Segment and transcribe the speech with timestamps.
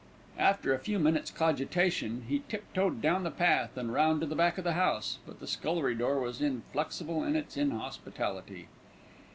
[0.39, 4.35] After a few minutes' cogitation, he tip toed down the path and round to the
[4.35, 8.67] back of the house; but the scullery door was inflexible in its inhospitality.